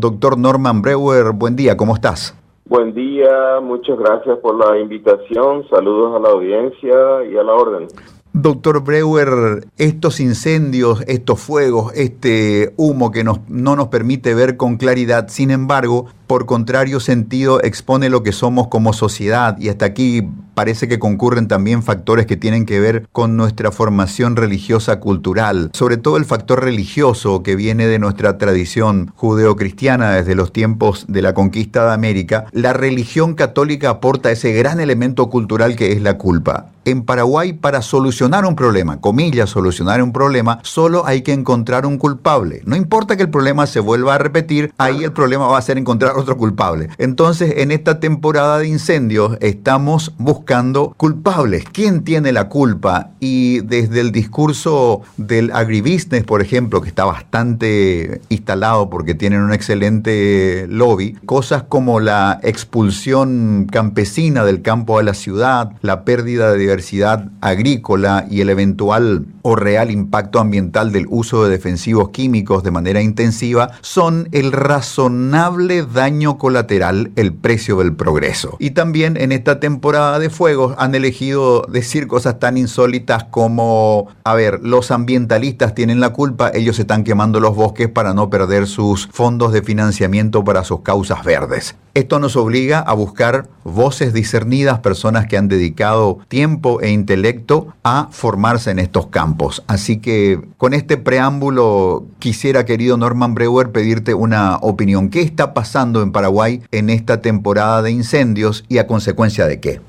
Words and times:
Doctor 0.00 0.38
Norman 0.38 0.82
Breuer, 0.82 1.32
buen 1.32 1.56
día, 1.56 1.76
¿cómo 1.76 1.94
estás? 1.94 2.34
Buen 2.66 2.94
día, 2.94 3.60
muchas 3.62 3.98
gracias 3.98 4.38
por 4.38 4.54
la 4.54 4.78
invitación, 4.78 5.66
saludos 5.70 6.16
a 6.16 6.18
la 6.18 6.28
audiencia 6.28 7.24
y 7.30 7.36
a 7.36 7.42
la 7.42 7.52
orden. 7.54 7.88
Doctor 8.34 8.84
Breuer, 8.84 9.66
estos 9.78 10.20
incendios, 10.20 11.02
estos 11.08 11.40
fuegos, 11.40 11.92
este 11.94 12.72
humo 12.76 13.10
que 13.10 13.24
nos, 13.24 13.40
no 13.48 13.74
nos 13.74 13.88
permite 13.88 14.34
ver 14.34 14.56
con 14.56 14.76
claridad, 14.76 15.28
sin 15.28 15.50
embargo, 15.50 16.06
por 16.26 16.46
contrario 16.46 17.00
sentido 17.00 17.60
expone 17.62 18.10
lo 18.10 18.22
que 18.22 18.32
somos 18.32 18.68
como 18.68 18.92
sociedad 18.92 19.56
y 19.58 19.70
hasta 19.70 19.86
aquí 19.86 20.28
parece 20.58 20.88
que 20.88 20.98
concurren 20.98 21.46
también 21.46 21.84
factores 21.84 22.26
que 22.26 22.36
tienen 22.36 22.66
que 22.66 22.80
ver 22.80 23.06
con 23.12 23.36
nuestra 23.36 23.70
formación 23.70 24.34
religiosa 24.34 24.98
cultural, 24.98 25.70
sobre 25.72 25.98
todo 25.98 26.16
el 26.16 26.24
factor 26.24 26.64
religioso 26.64 27.44
que 27.44 27.54
viene 27.54 27.86
de 27.86 28.00
nuestra 28.00 28.38
tradición 28.38 29.12
judeocristiana 29.14 30.10
desde 30.10 30.34
los 30.34 30.52
tiempos 30.52 31.04
de 31.06 31.22
la 31.22 31.32
conquista 31.32 31.86
de 31.86 31.92
América. 31.92 32.46
La 32.50 32.72
religión 32.72 33.34
católica 33.34 33.90
aporta 33.90 34.32
ese 34.32 34.52
gran 34.52 34.80
elemento 34.80 35.30
cultural 35.30 35.76
que 35.76 35.92
es 35.92 36.02
la 36.02 36.18
culpa. 36.18 36.72
En 36.84 37.02
Paraguay, 37.02 37.52
para 37.52 37.82
solucionar 37.82 38.46
un 38.46 38.56
problema, 38.56 38.98
comillas, 38.98 39.50
solucionar 39.50 40.02
un 40.02 40.10
problema, 40.10 40.58
solo 40.62 41.06
hay 41.06 41.20
que 41.20 41.34
encontrar 41.34 41.84
un 41.84 41.98
culpable. 41.98 42.62
No 42.64 42.76
importa 42.76 43.14
que 43.14 43.24
el 43.24 43.28
problema 43.28 43.66
se 43.66 43.78
vuelva 43.78 44.14
a 44.14 44.18
repetir, 44.18 44.72
ahí 44.78 45.04
el 45.04 45.12
problema 45.12 45.48
va 45.48 45.58
a 45.58 45.62
ser 45.62 45.76
encontrar 45.76 46.16
otro 46.16 46.38
culpable. 46.38 46.88
Entonces, 46.96 47.58
en 47.58 47.72
esta 47.72 48.00
temporada 48.00 48.58
de 48.58 48.68
incendios 48.68 49.36
estamos 49.42 50.14
buscando 50.16 50.47
culpables. 50.96 51.64
¿Quién 51.70 52.04
tiene 52.04 52.32
la 52.32 52.48
culpa? 52.48 53.10
Y 53.20 53.60
desde 53.60 54.00
el 54.00 54.12
discurso 54.12 55.02
del 55.18 55.52
agribusiness, 55.52 56.24
por 56.24 56.40
ejemplo, 56.40 56.80
que 56.80 56.88
está 56.88 57.04
bastante 57.04 58.22
instalado 58.30 58.88
porque 58.88 59.14
tienen 59.14 59.42
un 59.42 59.52
excelente 59.52 60.66
lobby, 60.68 61.18
cosas 61.26 61.64
como 61.64 62.00
la 62.00 62.40
expulsión 62.42 63.66
campesina 63.70 64.44
del 64.44 64.62
campo 64.62 64.98
a 64.98 65.02
la 65.02 65.12
ciudad, 65.12 65.72
la 65.82 66.04
pérdida 66.04 66.50
de 66.50 66.58
diversidad 66.58 67.28
agrícola 67.42 68.26
y 68.30 68.40
el 68.40 68.48
eventual 68.48 69.26
o 69.42 69.54
real 69.54 69.90
impacto 69.90 70.38
ambiental 70.38 70.92
del 70.92 71.06
uso 71.10 71.44
de 71.44 71.50
defensivos 71.50 72.08
químicos 72.08 72.62
de 72.62 72.70
manera 72.70 73.02
intensiva, 73.02 73.72
son 73.82 74.30
el 74.32 74.52
razonable 74.52 75.84
daño 75.84 76.38
colateral 76.38 77.10
el 77.16 77.34
precio 77.34 77.78
del 77.78 77.94
progreso. 77.94 78.56
Y 78.58 78.70
también 78.70 79.18
en 79.18 79.32
esta 79.32 79.60
temporada 79.60 80.18
de 80.18 80.30
fuegos 80.38 80.76
han 80.78 80.94
elegido 80.94 81.66
decir 81.68 82.06
cosas 82.06 82.38
tan 82.38 82.56
insólitas 82.56 83.24
como, 83.24 84.06
a 84.22 84.34
ver, 84.34 84.60
los 84.62 84.92
ambientalistas 84.92 85.74
tienen 85.74 85.98
la 85.98 86.10
culpa, 86.10 86.52
ellos 86.54 86.78
están 86.78 87.02
quemando 87.02 87.40
los 87.40 87.56
bosques 87.56 87.88
para 87.88 88.14
no 88.14 88.30
perder 88.30 88.68
sus 88.68 89.08
fondos 89.08 89.52
de 89.52 89.62
financiamiento 89.62 90.44
para 90.44 90.62
sus 90.62 90.82
causas 90.82 91.24
verdes. 91.24 91.74
Esto 91.94 92.20
nos 92.20 92.36
obliga 92.36 92.78
a 92.78 92.92
buscar 92.92 93.48
voces 93.64 94.12
discernidas, 94.12 94.78
personas 94.78 95.26
que 95.26 95.36
han 95.36 95.48
dedicado 95.48 96.20
tiempo 96.28 96.80
e 96.80 96.90
intelecto 96.90 97.74
a 97.82 98.06
formarse 98.12 98.70
en 98.70 98.78
estos 98.78 99.08
campos. 99.08 99.64
Así 99.66 99.98
que 99.98 100.40
con 100.56 100.72
este 100.72 100.98
preámbulo 100.98 102.06
quisiera, 102.20 102.64
querido 102.64 102.96
Norman 102.96 103.34
Breuer, 103.34 103.72
pedirte 103.72 104.14
una 104.14 104.58
opinión. 104.58 105.08
¿Qué 105.08 105.22
está 105.22 105.52
pasando 105.52 106.00
en 106.00 106.12
Paraguay 106.12 106.62
en 106.70 106.90
esta 106.90 107.20
temporada 107.20 107.82
de 107.82 107.90
incendios 107.90 108.64
y 108.68 108.78
a 108.78 108.86
consecuencia 108.86 109.46
de 109.46 109.58
qué? 109.58 109.80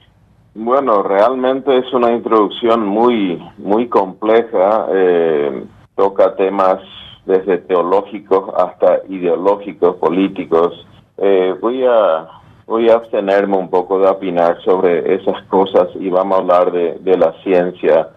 Bueno, 0.62 1.04
realmente 1.04 1.78
es 1.78 1.94
una 1.94 2.12
introducción 2.12 2.86
muy, 2.86 3.42
muy 3.60 3.88
compleja. 3.88 4.88
Eh, 4.92 5.64
toca 5.96 6.36
temas 6.36 6.82
desde 7.26 7.60
teológicos 7.60 8.54
hasta 8.58 9.00
ideológicos, 9.08 9.96
políticos. 9.96 10.86
Eh, 11.18 11.56
voy 11.62 11.86
a 11.86 12.28
voy 12.66 12.90
a 12.90 12.96
abstenerme 12.96 13.56
un 13.56 13.70
poco 13.70 14.00
de 14.00 14.10
opinar 14.10 14.62
sobre 14.64 15.16
esas 15.16 15.42
cosas 15.44 15.88
y 15.98 16.10
vamos 16.10 16.38
a 16.38 16.42
hablar 16.42 16.74
de, 16.74 17.00
de 17.00 17.18
la 17.18 17.32
ciencia 17.42 18.10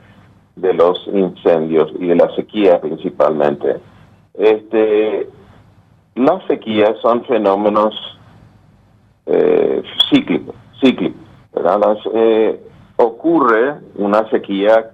de 0.56 0.75
los 0.75 1.06
incendios 1.14 1.92
y 1.97 2.08
de 2.08 2.16
la 2.16 2.28
sequía 2.34 2.81
principalmente. 2.81 3.76
Este, 4.34 5.28
las 6.16 6.44
sequías 6.48 6.98
son 7.02 7.25
fenómenos 7.25 7.94
eh, 9.26 9.81
cíclicos, 10.10 10.56
cíclicos, 10.81 11.22
eh, 12.14 12.60
ocurre 12.96 13.76
una 13.96 14.28
sequía 14.30 14.90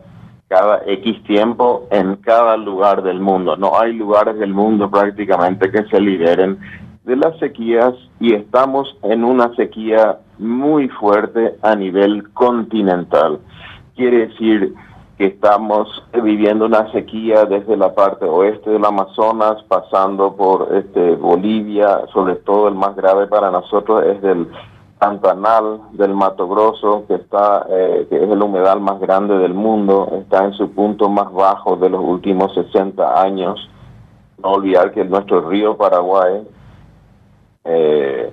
cada 0.49 0.83
X 0.87 1.23
tiempo 1.25 1.87
en 1.91 2.17
cada 2.17 2.57
lugar 2.57 3.03
del 3.03 3.21
mundo. 3.21 3.57
No 3.57 3.79
hay 3.79 3.93
lugares 3.93 4.39
del 4.39 4.55
mundo 4.55 4.91
prácticamente 4.91 5.71
que 5.71 5.85
se 5.85 6.01
liberen 6.01 6.59
de 7.05 7.17
las 7.17 7.39
sequías 7.39 7.95
y 8.21 8.35
estamos 8.35 8.97
en 9.03 9.25
una 9.25 9.55
sequía 9.55 10.19
muy 10.39 10.89
fuerte 10.89 11.55
a 11.63 11.75
nivel 11.75 12.31
continental. 12.33 13.41
Quiere 13.95 14.29
decir 14.29 14.75
que 15.19 15.27
estamos 15.27 15.89
viviendo 16.23 16.67
una 16.67 16.91
sequía 16.93 17.45
desde 17.45 17.77
la 17.77 17.95
parte 17.95 18.25
oeste 18.25 18.71
del 18.71 18.85
Amazonas, 18.85 19.63
pasando 19.65 20.37
por 20.37 20.69
este, 20.77 21.17
Bolivia, 21.17 22.03
sobre 22.13 22.37
todo 22.37 22.69
el 22.69 22.75
más 22.75 22.95
grave 22.95 23.27
para 23.27 23.51
nosotros 23.51 24.05
es 24.07 24.23
del 24.23 24.47
Pantanal, 24.99 25.81
del 25.93 26.15
Mato 26.15 26.49
Grosso, 26.49 27.05
que, 27.07 27.15
está, 27.15 27.67
eh, 27.71 28.07
que 28.11 28.17
es 28.17 28.31
el 28.31 28.43
humedal 28.43 28.81
más 28.81 28.99
grande 29.01 29.39
del 29.39 29.55
mundo, 29.55 30.09
está 30.21 30.45
en 30.45 30.53
su 30.53 30.73
punto 30.73 31.09
más 31.09 31.33
bajo 31.33 31.77
de 31.77 31.89
los 31.89 32.03
últimos 32.03 32.53
60 32.55 33.23
años. 33.23 33.69
No 34.43 34.51
olvidar 34.53 34.93
que 34.93 35.05
nuestro 35.05 35.49
río 35.49 35.77
Paraguay 35.77 36.47
eh, 37.65 38.33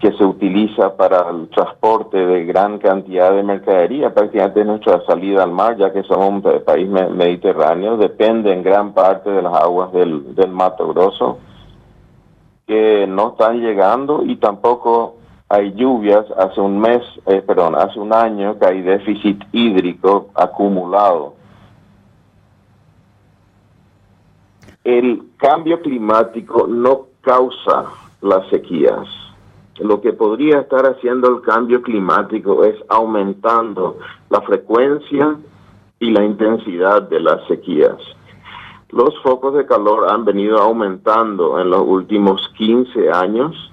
que 0.00 0.12
se 0.12 0.24
utiliza 0.24 0.96
para 0.96 1.30
el 1.30 1.48
transporte 1.48 2.18
de 2.18 2.44
gran 2.44 2.78
cantidad 2.78 3.32
de 3.32 3.42
mercadería, 3.42 4.12
prácticamente 4.12 4.64
nuestra 4.64 5.00
salida 5.06 5.42
al 5.42 5.52
mar, 5.52 5.76
ya 5.76 5.92
que 5.92 6.02
somos 6.02 6.28
un 6.28 6.42
país 6.62 6.88
mediterráneo, 6.88 7.96
depende 7.96 8.52
en 8.52 8.62
gran 8.62 8.92
parte 8.92 9.30
de 9.30 9.40
las 9.40 9.54
aguas 9.54 9.92
del, 9.92 10.34
del 10.34 10.50
Mato 10.50 10.88
Grosso, 10.88 11.38
que 12.66 13.06
no 13.06 13.30
están 13.30 13.60
llegando 13.60 14.22
y 14.24 14.36
tampoco 14.36 15.16
hay 15.48 15.72
lluvias. 15.74 16.26
Hace 16.38 16.60
un 16.60 16.80
mes, 16.80 17.02
eh, 17.26 17.42
perdón, 17.46 17.74
hace 17.76 17.98
un 17.98 18.12
año 18.12 18.58
que 18.58 18.66
hay 18.66 18.82
déficit 18.82 19.42
hídrico 19.52 20.28
acumulado 20.34 21.34
el 24.84 25.30
cambio 25.38 25.80
climático 25.80 26.66
no 26.66 27.06
causa 27.22 27.86
las 28.20 28.46
sequías. 28.50 29.08
Lo 29.80 30.00
que 30.00 30.12
podría 30.12 30.60
estar 30.60 30.84
haciendo 30.84 31.28
el 31.28 31.40
cambio 31.40 31.82
climático 31.82 32.64
es 32.64 32.76
aumentando 32.88 33.98
la 34.28 34.42
frecuencia 34.42 35.36
y 35.98 36.10
la 36.10 36.22
intensidad 36.22 37.02
de 37.02 37.18
las 37.18 37.44
sequías. 37.48 37.96
Los 38.90 39.14
focos 39.22 39.54
de 39.54 39.66
calor 39.66 40.10
han 40.10 40.24
venido 40.24 40.58
aumentando 40.58 41.60
en 41.60 41.70
los 41.70 41.82
últimos 41.86 42.52
15 42.56 43.10
años 43.10 43.72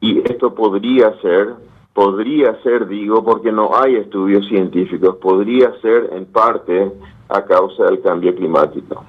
y 0.00 0.20
esto 0.20 0.54
podría 0.54 1.18
ser, 1.20 1.54
podría 1.92 2.60
ser, 2.62 2.86
digo, 2.86 3.24
porque 3.24 3.50
no 3.50 3.76
hay 3.76 3.96
estudios 3.96 4.46
científicos, 4.48 5.16
podría 5.16 5.72
ser 5.80 6.10
en 6.12 6.26
parte 6.26 6.92
a 7.28 7.44
causa 7.44 7.84
del 7.84 8.00
cambio 8.02 8.34
climático. 8.34 9.04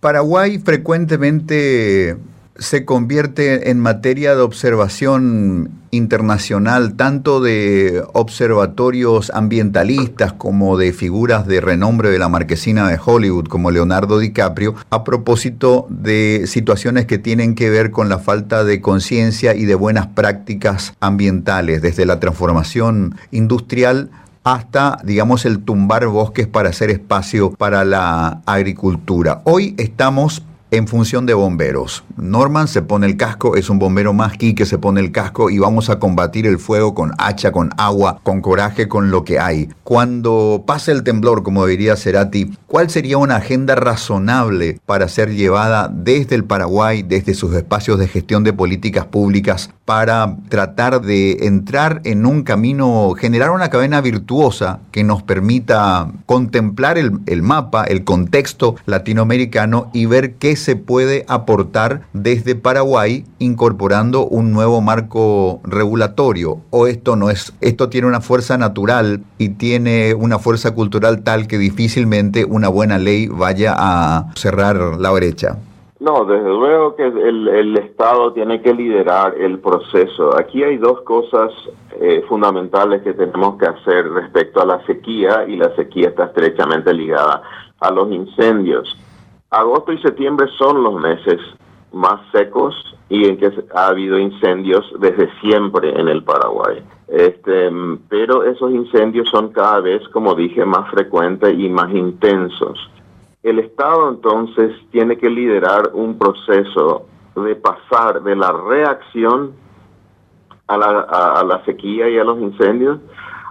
Paraguay 0.00 0.58
frecuentemente 0.58 2.18
se 2.62 2.84
convierte 2.84 3.70
en 3.70 3.80
materia 3.80 4.34
de 4.34 4.40
observación 4.40 5.70
internacional, 5.90 6.94
tanto 6.94 7.40
de 7.40 8.02
observatorios 8.12 9.30
ambientalistas 9.34 10.32
como 10.32 10.78
de 10.78 10.92
figuras 10.92 11.46
de 11.46 11.60
renombre 11.60 12.10
de 12.10 12.18
la 12.18 12.28
marquesina 12.28 12.88
de 12.88 12.98
Hollywood 13.04 13.48
como 13.48 13.70
Leonardo 13.70 14.18
DiCaprio, 14.18 14.74
a 14.90 15.04
propósito 15.04 15.86
de 15.90 16.44
situaciones 16.46 17.06
que 17.06 17.18
tienen 17.18 17.54
que 17.54 17.68
ver 17.68 17.90
con 17.90 18.08
la 18.08 18.18
falta 18.18 18.64
de 18.64 18.80
conciencia 18.80 19.54
y 19.54 19.66
de 19.66 19.74
buenas 19.74 20.06
prácticas 20.06 20.94
ambientales, 21.00 21.82
desde 21.82 22.06
la 22.06 22.20
transformación 22.20 23.16
industrial 23.32 24.10
hasta, 24.44 24.98
digamos, 25.04 25.44
el 25.44 25.60
tumbar 25.60 26.06
bosques 26.06 26.46
para 26.46 26.70
hacer 26.70 26.90
espacio 26.90 27.52
para 27.52 27.84
la 27.84 28.42
agricultura. 28.46 29.42
Hoy 29.44 29.74
estamos 29.78 30.42
en 30.72 30.88
función 30.88 31.26
de 31.26 31.34
bomberos. 31.34 32.02
Norman 32.16 32.66
se 32.66 32.80
pone 32.80 33.06
el 33.06 33.18
casco, 33.18 33.56
es 33.56 33.68
un 33.68 33.78
bombero 33.78 34.14
más 34.14 34.32
que 34.38 34.66
se 34.66 34.78
pone 34.78 35.00
el 35.00 35.12
casco 35.12 35.50
y 35.50 35.58
vamos 35.58 35.90
a 35.90 35.98
combatir 35.98 36.46
el 36.46 36.58
fuego 36.58 36.94
con 36.94 37.12
hacha, 37.18 37.52
con 37.52 37.70
agua, 37.76 38.18
con 38.22 38.40
coraje, 38.40 38.88
con 38.88 39.10
lo 39.10 39.22
que 39.22 39.38
hay. 39.38 39.68
Cuando 39.84 40.64
pase 40.66 40.90
el 40.90 41.04
temblor, 41.04 41.42
como 41.42 41.66
diría 41.66 41.94
Cerati, 41.94 42.56
¿cuál 42.66 42.88
sería 42.88 43.18
una 43.18 43.36
agenda 43.36 43.74
razonable 43.74 44.80
para 44.86 45.08
ser 45.08 45.34
llevada 45.34 45.88
desde 45.92 46.34
el 46.34 46.44
Paraguay, 46.44 47.02
desde 47.02 47.34
sus 47.34 47.54
espacios 47.54 47.98
de 47.98 48.08
gestión 48.08 48.42
de 48.42 48.54
políticas 48.54 49.04
públicas, 49.04 49.70
para 49.84 50.36
tratar 50.48 51.02
de 51.02 51.46
entrar 51.46 52.00
en 52.04 52.24
un 52.24 52.42
camino, 52.42 53.12
generar 53.18 53.50
una 53.50 53.68
cadena 53.68 54.00
virtuosa 54.00 54.80
que 54.90 55.04
nos 55.04 55.22
permita 55.22 56.10
contemplar 56.24 56.96
el, 56.96 57.18
el 57.26 57.42
mapa, 57.42 57.84
el 57.84 58.04
contexto 58.04 58.76
latinoamericano 58.86 59.90
y 59.92 60.06
ver 60.06 60.34
qué 60.34 60.56
se 60.62 60.76
puede 60.76 61.24
aportar 61.28 62.02
desde 62.12 62.54
Paraguay 62.54 63.24
incorporando 63.38 64.26
un 64.26 64.52
nuevo 64.52 64.80
marco 64.80 65.60
regulatorio? 65.64 66.58
¿O 66.70 66.86
esto 66.86 67.16
no 67.16 67.30
es, 67.30 67.54
esto 67.60 67.88
tiene 67.88 68.06
una 68.06 68.20
fuerza 68.20 68.56
natural 68.56 69.22
y 69.38 69.50
tiene 69.50 70.14
una 70.14 70.38
fuerza 70.38 70.74
cultural 70.74 71.22
tal 71.22 71.46
que 71.46 71.58
difícilmente 71.58 72.44
una 72.44 72.68
buena 72.68 72.98
ley 72.98 73.28
vaya 73.28 73.74
a 73.76 74.32
cerrar 74.34 74.76
la 74.98 75.10
brecha? 75.10 75.58
No, 76.02 76.24
desde 76.24 76.48
luego 76.48 76.96
que 76.96 77.06
el, 77.06 77.78
Estado 77.78 78.32
tiene 78.32 78.60
que 78.60 78.74
liderar 78.74 79.36
el 79.38 79.60
proceso. 79.60 80.36
Aquí 80.36 80.64
hay 80.64 80.76
dos 80.76 81.02
cosas 81.02 81.52
eh, 82.00 82.24
fundamentales 82.28 83.02
que 83.02 83.12
tenemos 83.12 83.56
que 83.56 83.66
hacer 83.66 84.10
respecto 84.10 84.60
a 84.60 84.66
la 84.66 84.84
sequía 84.84 85.44
y 85.46 85.54
la 85.56 85.72
sequía 85.76 86.08
está 86.08 86.24
estrechamente 86.24 86.92
ligada 86.92 87.42
a 87.78 87.90
los 87.92 88.10
incendios. 88.10 88.98
Agosto 89.52 89.92
y 89.92 89.98
septiembre 90.00 90.46
son 90.58 90.82
los 90.82 90.94
meses 90.94 91.38
más 91.92 92.20
secos 92.32 92.74
y 93.10 93.28
en 93.28 93.36
que 93.36 93.52
ha 93.74 93.88
habido 93.88 94.18
incendios 94.18 94.82
desde 94.98 95.30
siempre 95.40 95.90
en 95.90 96.08
el 96.08 96.24
Paraguay. 96.24 96.82
Este, 97.08 97.70
pero 98.08 98.44
esos 98.44 98.70
incendios 98.70 99.28
son 99.28 99.52
cada 99.52 99.80
vez, 99.80 100.08
como 100.08 100.34
dije, 100.34 100.64
más 100.64 100.90
frecuentes 100.90 101.54
y 101.58 101.68
más 101.68 101.92
intensos. 101.92 102.78
El 103.42 103.58
Estado 103.58 104.08
entonces 104.08 104.72
tiene 104.90 105.18
que 105.18 105.28
liderar 105.28 105.90
un 105.92 106.18
proceso 106.18 107.06
de 107.36 107.54
pasar 107.56 108.22
de 108.22 108.34
la 108.34 108.52
reacción 108.52 109.52
a 110.66 110.78
la, 110.78 111.62
sequía 111.66 112.08
y 112.08 112.18
a 112.18 112.24
los 112.24 112.38
incendios 112.40 113.00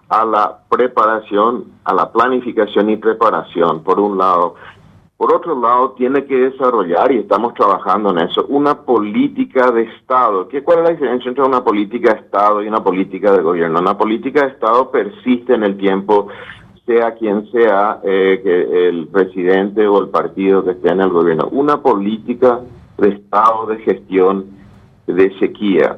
a 0.09 0.25
la 0.25 0.57
preparación, 0.68 1.71
a 1.86 1.94
la 1.94 2.12
planificación 2.12 2.89
y 2.89 2.97
preparación, 2.97 3.81
por 3.81 3.97
un 3.97 4.18
lado. 4.18 4.56
Por 5.21 5.35
otro 5.35 5.62
lado, 5.62 5.91
tiene 5.91 6.25
que 6.25 6.35
desarrollar, 6.35 7.12
y 7.12 7.19
estamos 7.19 7.53
trabajando 7.53 8.09
en 8.09 8.27
eso, 8.27 8.44
una 8.50 8.73
política 8.73 9.69
de 9.69 9.83
Estado. 9.83 10.47
¿Qué, 10.47 10.63
¿Cuál 10.63 10.79
es 10.79 10.83
la 10.85 10.89
diferencia 10.94 11.29
entre 11.29 11.44
una 11.44 11.63
política 11.63 12.15
de 12.15 12.21
Estado 12.21 12.63
y 12.63 12.68
una 12.68 12.83
política 12.83 13.31
de 13.31 13.44
gobierno? 13.44 13.81
Una 13.81 13.95
política 13.95 14.41
de 14.41 14.53
Estado 14.53 14.89
persiste 14.89 15.53
en 15.53 15.62
el 15.62 15.77
tiempo 15.77 16.29
sea 16.88 17.13
quien 17.13 17.45
sea 17.51 18.00
eh, 18.03 18.89
el 18.89 19.09
presidente 19.09 19.85
o 19.85 20.01
el 20.01 20.09
partido 20.09 20.65
que 20.65 20.71
esté 20.71 20.89
en 20.89 21.01
el 21.01 21.09
gobierno, 21.09 21.50
una 21.51 21.83
política 21.83 22.59
de 22.97 23.09
estado 23.09 23.68
de 23.68 23.77
gestión 23.77 24.47
de 25.06 25.38
sequía. 25.38 25.97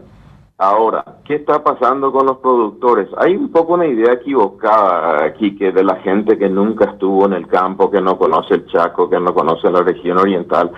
Ahora, 0.65 1.03
¿qué 1.25 1.35
está 1.35 1.61
pasando 1.61 2.13
con 2.13 2.25
los 2.25 2.37
productores? 2.37 3.09
Hay 3.17 3.35
un 3.35 3.51
poco 3.51 3.73
una 3.73 3.85
idea 3.85 4.13
equivocada 4.13 5.25
aquí 5.25 5.57
que 5.57 5.73
de 5.73 5.83
la 5.83 5.97
gente 5.97 6.37
que 6.37 6.47
nunca 6.47 6.85
estuvo 6.85 7.25
en 7.25 7.33
el 7.33 7.47
campo, 7.47 7.91
que 7.91 7.99
no 7.99 8.17
conoce 8.17 8.53
el 8.53 8.65
Chaco, 8.67 9.09
que 9.09 9.19
no 9.19 9.33
conoce 9.33 9.69
la 9.69 9.81
región 9.81 10.19
oriental, 10.19 10.71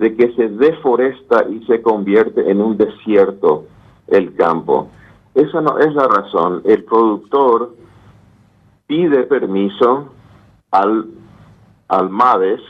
de 0.00 0.16
que 0.16 0.34
se 0.34 0.48
deforesta 0.48 1.44
y 1.48 1.64
se 1.66 1.80
convierte 1.82 2.50
en 2.50 2.60
un 2.60 2.76
desierto 2.76 3.66
el 4.08 4.34
campo. 4.34 4.88
Esa 5.36 5.60
no 5.60 5.78
es 5.78 5.94
la 5.94 6.08
razón. 6.08 6.62
El 6.64 6.82
productor 6.82 7.76
pide 8.88 9.22
permiso 9.22 10.08
al, 10.72 11.10
al 11.86 12.10
MADES 12.10 12.60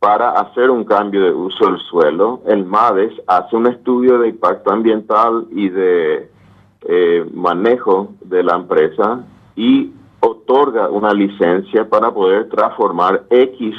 para 0.00 0.30
hacer 0.30 0.70
un 0.70 0.84
cambio 0.84 1.22
de 1.22 1.30
uso 1.30 1.66
del 1.66 1.78
suelo. 1.78 2.40
El 2.46 2.64
MADES 2.64 3.12
hace 3.26 3.54
un 3.54 3.66
estudio 3.66 4.18
de 4.18 4.28
impacto 4.30 4.72
ambiental 4.72 5.46
y 5.50 5.68
de 5.68 6.30
eh, 6.88 7.30
manejo 7.34 8.14
de 8.22 8.42
la 8.42 8.56
empresa 8.56 9.22
y 9.54 9.92
otorga 10.20 10.88
una 10.88 11.12
licencia 11.12 11.88
para 11.88 12.10
poder 12.12 12.48
transformar 12.48 13.24
X 13.28 13.76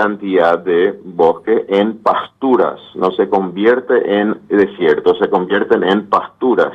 cantidad 0.00 0.58
de 0.58 0.98
bosque 1.04 1.66
en 1.68 1.98
pasturas, 1.98 2.80
no 2.94 3.10
se 3.10 3.28
convierte 3.28 3.94
en 4.18 4.40
desierto, 4.48 5.14
se 5.16 5.28
convierten 5.28 5.84
en 5.84 6.08
pasturas. 6.08 6.72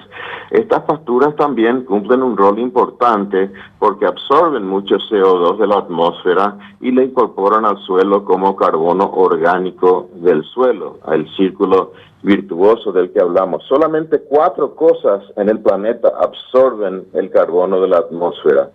Estas 0.51 0.83
pasturas 0.83 1.36
también 1.36 1.86
cumplen 1.86 2.22
un 2.22 2.38
rol 2.38 2.60
importante 2.60 3.50
porque 3.80 4.06
absorben 4.06 4.68
mucho 4.68 4.98
CO2 4.98 5.57
de 5.57 5.66
la 5.66 5.77
atmósfera 5.80 6.56
y 6.81 6.92
le 6.92 7.06
incorporan 7.06 7.66
al 7.66 7.80
suelo 7.80 8.24
como 8.25 8.56
carbono 8.56 9.10
orgánico 9.12 10.07
del 10.13 10.44
suelo, 10.44 11.00
al 11.04 11.27
círculo 11.36 11.94
virtuoso 12.22 12.92
del 12.92 13.12
que 13.12 13.22
hablamos. 13.22 13.63
Solamente 13.68 14.22
cuatro 14.30 14.75
cosas 14.75 15.24
en 15.36 15.50
el 15.50 15.62
planeta 15.62 16.10
absorben 16.22 17.07
el 17.13 17.31
carbono 17.31 17.81
de 17.81 17.88
la 17.88 17.98
atmósfera. 17.98 18.69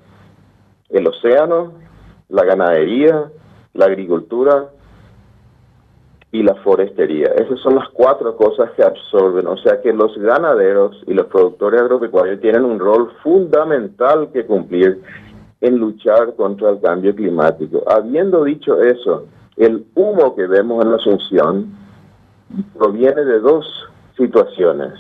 El 0.89 1.07
océano, 1.07 1.73
la 2.29 2.45
ganadería, 2.45 3.31
la 3.75 3.87
agricultura 3.87 4.69
y 6.33 6.43
la 6.43 6.55
forestería. 6.57 7.29
Esas 7.29 7.59
son 7.61 7.75
las 7.75 7.89
cuatro 7.89 8.37
cosas 8.37 8.71
que 8.77 8.83
absorben. 8.83 9.47
O 9.47 9.57
sea 9.57 9.81
que 9.81 9.93
los 9.93 10.17
ganaderos 10.17 11.03
y 11.07 11.15
los 11.15 11.27
productores 11.27 11.81
agropecuarios 11.81 12.41
tienen 12.41 12.65
un 12.65 12.79
rol 12.79 13.11
fundamental 13.23 14.31
que 14.33 14.47
cumplir 14.47 15.03
en 15.61 15.77
luchar 15.77 16.35
contra 16.37 16.71
el 16.71 16.81
cambio 16.81 17.15
climático. 17.15 17.83
Habiendo 17.87 18.45
dicho 18.45 18.81
eso, 18.83 19.27
el 19.57 19.85
humo 19.95 20.35
que 20.37 20.47
vemos 20.47 20.85
en 20.85 20.91
la 20.91 20.97
Asunción 20.97 21.67
proviene 22.79 23.25
de 23.25 23.41
dos 23.41 23.67
situaciones. 24.17 24.95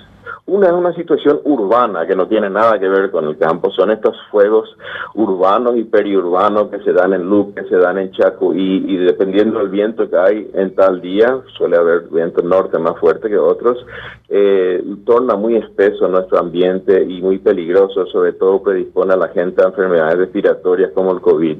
Una 0.47 0.67
es 0.69 0.73
una 0.73 0.93
situación 0.95 1.41
urbana 1.45 2.07
que 2.07 2.17
no 2.17 2.27
tiene 2.27 2.51
nada 2.51 2.79
que 2.79 2.89
ver 2.89 3.11
con 3.11 3.27
el 3.27 3.39
campo, 3.39 3.71
son 3.71 3.91
estos 3.91 4.17
fuegos 4.31 4.77
urbanos 5.15 5.77
y 5.77 5.85
periurbanos 5.85 6.69
que 6.69 6.81
se 6.81 6.93
dan 6.93 7.13
en 7.13 7.29
Luque, 7.29 7.63
que 7.63 7.69
se 7.69 7.77
dan 7.77 7.99
en 7.99 8.11
Chaco 8.13 8.53
y, 8.55 8.97
dependiendo 8.97 9.59
del 9.59 9.69
viento 9.69 10.09
que 10.09 10.17
hay 10.17 10.51
en 10.55 10.75
tal 10.75 11.01
día, 11.01 11.39
suele 11.57 11.77
haber 11.77 12.09
viento 12.11 12.43
norte 12.43 12.79
más 12.79 12.99
fuerte 12.99 13.29
que 13.29 13.39
otros, 13.39 13.85
eh, 14.29 14.83
torna 15.05 15.37
muy 15.37 15.57
espeso 15.57 16.09
nuestro 16.09 16.39
ambiente 16.39 17.03
y 17.03 17.21
muy 17.21 17.39
peligroso, 17.39 18.07
sobre 18.07 18.33
todo 18.33 18.63
predispone 18.63 19.15
a 19.15 19.17
la 19.17 19.29
gente 19.29 19.63
a 19.63 19.69
enfermedades 19.69 20.19
respiratorias 20.19 20.91
como 20.95 21.13
el 21.13 21.21
COVID. 21.21 21.59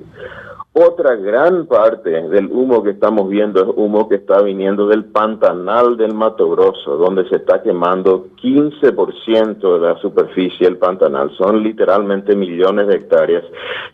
Otra 0.83 1.15
gran 1.15 1.67
parte 1.67 2.09
del 2.09 2.47
humo 2.51 2.83
que 2.83 2.93
estamos 2.93 3.29
viendo 3.29 3.61
es 3.61 3.69
humo 3.77 4.09
que 4.09 4.15
está 4.15 4.41
viniendo 4.41 4.87
del 4.87 5.05
pantanal 5.05 5.99
del 5.99 6.15
Mato 6.15 6.49
Grosso, 6.49 6.97
donde 6.97 7.29
se 7.29 7.37
está 7.37 7.63
quemando 7.63 8.29
15% 8.43 9.75
de 9.75 9.79
la 9.79 9.99
superficie 9.99 10.67
del 10.67 10.79
pantanal. 10.79 11.31
Son 11.37 11.63
literalmente 11.63 12.35
millones 12.35 12.87
de 12.87 12.95
hectáreas. 12.95 13.45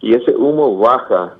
Y 0.00 0.14
ese 0.14 0.36
humo 0.36 0.78
baja 0.78 1.34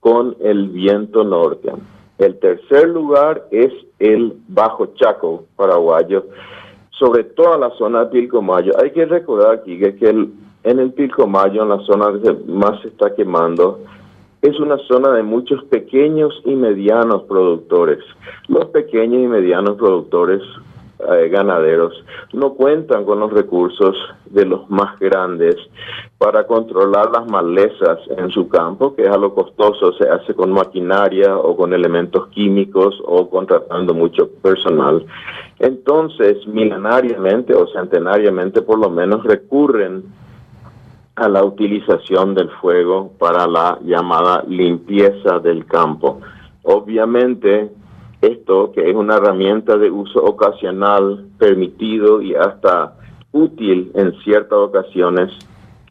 con 0.00 0.34
el 0.40 0.70
viento 0.70 1.24
norte. 1.24 1.70
El 2.16 2.38
tercer 2.38 2.88
lugar 2.88 3.48
es 3.50 3.74
el 3.98 4.32
Bajo 4.48 4.94
Chaco 4.94 5.44
paraguayo, 5.56 6.24
sobre 6.92 7.24
toda 7.24 7.58
la 7.58 7.68
zona 7.76 8.06
de 8.06 8.12
Pilcomayo. 8.12 8.72
Hay 8.82 8.92
que 8.92 9.04
recordar 9.04 9.56
aquí 9.56 9.78
que, 9.78 10.08
en 10.08 10.78
el 10.78 10.92
Pilcomayo, 10.94 11.64
en 11.64 11.68
la 11.68 11.80
zona 11.80 12.18
que 12.18 12.32
más 12.50 12.80
se 12.80 12.88
está 12.88 13.14
quemando, 13.14 13.80
es 14.42 14.58
una 14.58 14.78
zona 14.88 15.12
de 15.12 15.22
muchos 15.22 15.62
pequeños 15.64 16.40
y 16.44 16.54
medianos 16.54 17.24
productores. 17.24 17.98
Los 18.48 18.66
pequeños 18.66 19.22
y 19.22 19.26
medianos 19.26 19.76
productores 19.76 20.42
eh, 21.08 21.28
ganaderos 21.28 21.92
no 22.32 22.54
cuentan 22.54 23.04
con 23.04 23.20
los 23.20 23.32
recursos 23.32 23.96
de 24.26 24.44
los 24.44 24.68
más 24.68 24.98
grandes 24.98 25.56
para 26.18 26.46
controlar 26.46 27.10
las 27.10 27.26
malezas 27.30 27.98
en 28.18 28.30
su 28.30 28.48
campo, 28.48 28.94
que 28.94 29.04
es 29.04 29.08
algo 29.08 29.34
costoso, 29.34 29.92
se 29.94 30.08
hace 30.08 30.34
con 30.34 30.52
maquinaria 30.52 31.36
o 31.36 31.56
con 31.56 31.72
elementos 31.72 32.28
químicos 32.28 33.00
o 33.06 33.30
contratando 33.30 33.94
mucho 33.94 34.28
personal. 34.42 35.04
Entonces, 35.58 36.46
milenariamente 36.46 37.54
o 37.54 37.66
centenariamente 37.68 38.60
por 38.62 38.78
lo 38.78 38.90
menos 38.90 39.24
recurren 39.24 40.04
a 41.20 41.28
la 41.28 41.44
utilización 41.44 42.34
del 42.34 42.48
fuego 42.62 43.12
para 43.18 43.46
la 43.46 43.78
llamada 43.84 44.42
limpieza 44.48 45.38
del 45.38 45.66
campo. 45.66 46.20
Obviamente, 46.62 47.70
esto 48.22 48.72
que 48.72 48.88
es 48.88 48.96
una 48.96 49.16
herramienta 49.16 49.76
de 49.76 49.90
uso 49.90 50.24
ocasional, 50.24 51.26
permitido 51.38 52.22
y 52.22 52.34
hasta 52.34 52.94
útil 53.32 53.92
en 53.94 54.14
ciertas 54.24 54.58
ocasiones 54.58 55.30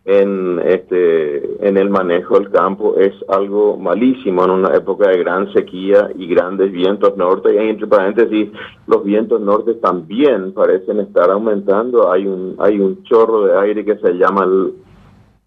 en 0.05 0.59
este 0.65 1.67
en 1.67 1.77
el 1.77 1.89
manejo 1.89 2.39
del 2.39 2.50
campo 2.50 2.95
es 2.98 3.13
algo 3.27 3.77
malísimo 3.77 4.43
en 4.45 4.50
una 4.50 4.75
época 4.75 5.09
de 5.09 5.19
gran 5.19 5.53
sequía 5.53 6.09
y 6.17 6.25
grandes 6.27 6.71
vientos 6.71 7.15
norte 7.15 7.53
y 7.53 7.69
entre 7.69 7.86
paréntesis 7.86 8.50
los 8.88 9.03
vientos 9.03 9.39
norte 9.39 9.75
también 9.75 10.53
parecen 10.53 11.00
estar 11.01 11.29
aumentando 11.29 12.12
hay 12.12 12.25
un 12.25 12.55
hay 12.57 12.79
un 12.79 13.03
chorro 13.03 13.45
de 13.45 13.59
aire 13.59 13.86
que 13.86 13.98
se 13.98 14.13
llama 14.13 14.45
el 14.45 14.74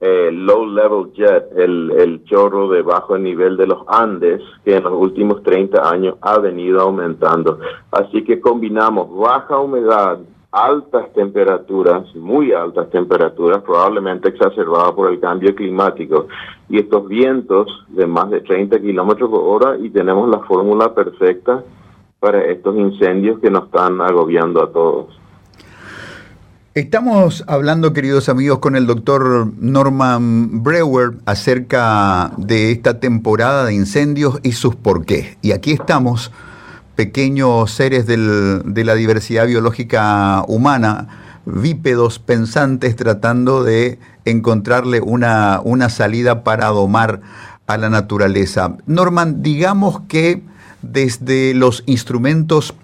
eh, 0.05 0.33
low 0.33 0.67
level 0.67 1.13
jet, 1.13 1.57
el, 1.57 1.93
el 1.97 2.25
chorro 2.25 2.69
de 2.69 2.83
bajo 2.83 3.17
nivel 3.17 3.57
de 3.57 3.69
los 3.69 3.85
Andes, 3.87 4.43
que 4.65 4.75
en 4.75 4.83
los 4.83 4.95
últimos 4.95 5.45
30 5.45 5.89
años 5.89 6.17
ha 6.23 6.41
venido 6.41 6.81
aumentando. 6.81 7.61
Así 7.93 8.25
que 8.25 8.41
combinamos 8.41 9.17
baja 9.17 9.61
humedad, 9.61 10.19
altas 10.51 11.13
temperaturas, 11.13 12.13
muy 12.17 12.53
altas 12.53 12.91
temperaturas, 12.91 13.63
probablemente 13.63 14.31
exacerbadas 14.31 14.91
por 14.91 15.09
el 15.09 15.21
cambio 15.21 15.55
climático, 15.55 16.27
y 16.69 16.81
estos 16.81 17.07
vientos 17.07 17.69
de 17.87 18.05
más 18.05 18.29
de 18.31 18.41
30 18.41 18.81
kilómetros 18.81 19.31
por 19.31 19.41
hora, 19.41 19.79
y 19.79 19.89
tenemos 19.91 20.29
la 20.29 20.41
fórmula 20.41 20.93
perfecta 20.93 21.63
para 22.19 22.45
estos 22.47 22.77
incendios 22.77 23.39
que 23.39 23.53
nos 23.53 23.67
están 23.67 24.01
agobiando 24.01 24.65
a 24.65 24.73
todos. 24.73 25.22
Estamos 26.75 27.45
hablando, 27.49 27.93
queridos 27.93 28.31
amigos, 28.31 28.61
con 28.61 28.77
el 28.77 28.87
doctor 28.87 29.53
Norman 29.59 30.63
Brewer 30.63 31.19
acerca 31.27 32.33
de 32.39 32.73
esta 32.73 32.99
temporada 32.99 33.67
de 33.67 33.75
incendios 33.75 34.41
y 34.43 34.53
sus 34.53 34.75
porqués. 34.75 35.37
Y 35.43 35.53
aquí 35.53 35.73
estamos, 35.73 36.31
pequeños 36.97 37.73
seres 37.73 38.07
de 38.07 38.85
la 38.85 38.95
diversidad 38.95 39.47
biológica 39.47 40.47
humana, 40.49 41.41
bípedos 41.45 42.19
pensantes, 42.19 42.97
tratando 42.97 43.65
de 43.65 43.99
encontrarle 44.25 45.03
una, 45.03 45.61
una 45.63 45.91
salida 45.91 46.43
para 46.43 46.69
domar 46.69 47.21
a 47.67 47.77
la 47.77 47.91
naturaleza. 47.91 48.79
Norman, 48.87 49.43
digamos 49.43 50.01
que 50.09 50.43
desde 50.81 51.53
los 51.53 51.83
instrumentos 51.85 52.75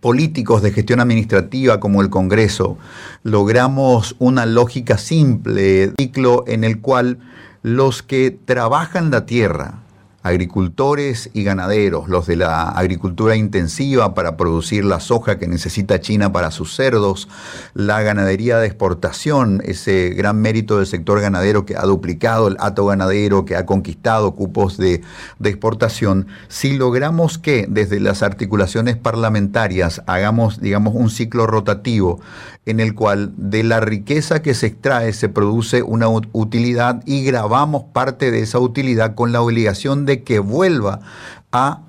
políticos 0.00 0.62
de 0.62 0.72
gestión 0.72 1.00
administrativa 1.00 1.80
como 1.80 2.02
el 2.02 2.10
Congreso, 2.10 2.78
logramos 3.22 4.16
una 4.18 4.46
lógica 4.46 4.98
simple, 4.98 5.92
ciclo 5.98 6.44
en 6.46 6.64
el 6.64 6.80
cual 6.80 7.18
los 7.62 8.02
que 8.02 8.30
trabajan 8.30 9.10
la 9.10 9.26
tierra, 9.26 9.82
agricultores 10.22 11.30
y 11.32 11.44
ganaderos, 11.44 12.08
los 12.08 12.26
de 12.26 12.36
la 12.36 12.70
agricultura 12.70 13.36
intensiva 13.36 14.14
para 14.14 14.36
producir 14.36 14.84
la 14.84 14.98
soja 14.98 15.38
que 15.38 15.46
necesita 15.46 16.00
China 16.00 16.32
para 16.32 16.50
sus 16.50 16.74
cerdos, 16.74 17.28
la 17.74 18.02
ganadería 18.02 18.58
de 18.58 18.66
exportación, 18.66 19.62
ese 19.64 20.10
gran 20.10 20.40
mérito 20.40 20.78
del 20.78 20.86
sector 20.86 21.20
ganadero 21.20 21.64
que 21.64 21.76
ha 21.76 21.82
duplicado 21.82 22.48
el 22.48 22.56
hato 22.58 22.86
ganadero, 22.86 23.44
que 23.44 23.54
ha 23.54 23.64
conquistado 23.64 24.34
cupos 24.34 24.76
de, 24.76 25.02
de 25.38 25.50
exportación, 25.50 26.26
si 26.48 26.76
logramos 26.76 27.38
que 27.38 27.66
desde 27.68 28.00
las 28.00 28.22
articulaciones 28.22 28.96
parlamentarias 28.96 30.02
hagamos, 30.06 30.60
digamos, 30.60 30.94
un 30.94 31.10
ciclo 31.10 31.46
rotativo 31.46 32.20
en 32.68 32.80
el 32.80 32.94
cual 32.94 33.32
de 33.36 33.62
la 33.62 33.80
riqueza 33.80 34.42
que 34.42 34.52
se 34.52 34.66
extrae 34.66 35.14
se 35.14 35.30
produce 35.30 35.82
una 35.82 36.08
utilidad 36.08 37.02
y 37.06 37.24
grabamos 37.24 37.84
parte 37.94 38.30
de 38.30 38.40
esa 38.40 38.58
utilidad 38.58 39.14
con 39.14 39.32
la 39.32 39.40
obligación 39.40 40.04
de 40.04 40.07
que 40.24 40.38
vuelva 40.38 41.00
a 41.52 41.82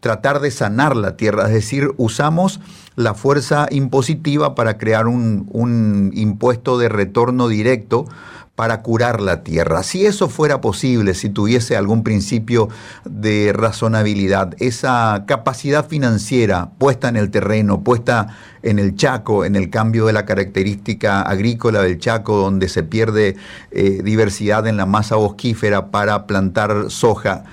tratar 0.00 0.40
de 0.40 0.50
sanar 0.50 0.96
la 0.96 1.16
tierra, 1.16 1.46
es 1.46 1.52
decir, 1.52 1.92
usamos 1.98 2.60
la 2.96 3.14
fuerza 3.14 3.66
impositiva 3.70 4.54
para 4.54 4.78
crear 4.78 5.06
un, 5.06 5.48
un 5.52 6.10
impuesto 6.14 6.78
de 6.78 6.88
retorno 6.88 7.48
directo 7.48 8.06
para 8.60 8.82
curar 8.82 9.22
la 9.22 9.42
tierra. 9.42 9.82
Si 9.82 10.04
eso 10.04 10.28
fuera 10.28 10.60
posible, 10.60 11.14
si 11.14 11.30
tuviese 11.30 11.78
algún 11.78 12.04
principio 12.04 12.68
de 13.06 13.54
razonabilidad, 13.54 14.54
esa 14.58 15.24
capacidad 15.26 15.86
financiera 15.86 16.68
puesta 16.76 17.08
en 17.08 17.16
el 17.16 17.30
terreno, 17.30 17.82
puesta 17.82 18.36
en 18.62 18.78
el 18.78 18.96
Chaco, 18.96 19.46
en 19.46 19.56
el 19.56 19.70
cambio 19.70 20.04
de 20.04 20.12
la 20.12 20.26
característica 20.26 21.22
agrícola 21.22 21.80
del 21.80 21.98
Chaco, 21.98 22.36
donde 22.36 22.68
se 22.68 22.82
pierde 22.82 23.36
eh, 23.70 24.02
diversidad 24.04 24.66
en 24.66 24.76
la 24.76 24.84
masa 24.84 25.16
bosquífera 25.16 25.86
para 25.86 26.26
plantar 26.26 26.90
soja, 26.90 27.44